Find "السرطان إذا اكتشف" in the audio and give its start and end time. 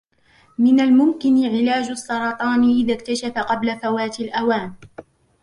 1.89-3.37